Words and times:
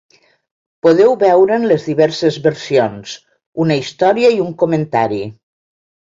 Podeu 0.85 1.11
veure'n 1.23 1.67
les 1.71 1.83
diverses 1.89 2.39
versions, 2.45 3.13
una 3.65 3.77
història 3.81 4.31
i 4.37 4.41
un 4.47 4.55
comentari. 4.63 5.21